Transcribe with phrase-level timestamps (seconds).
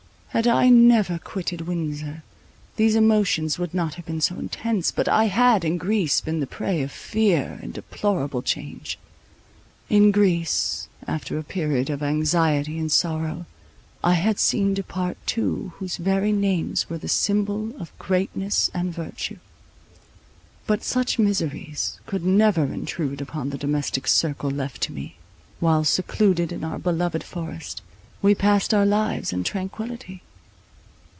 [0.33, 2.23] Had I never quitted Windsor,
[2.77, 6.47] these emotions would not have been so intense; but I had in Greece been the
[6.47, 8.97] prey of fear and deplorable change;
[9.89, 13.45] in Greece, after a period of anxiety and sorrow,
[14.05, 19.37] I had seen depart two, whose very names were the symbol of greatness and virtue.
[20.65, 25.17] But such miseries could never intrude upon the domestic circle left to me,
[25.59, 27.81] while, secluded in our beloved forest,
[28.23, 30.21] we passed our lives in tranquillity.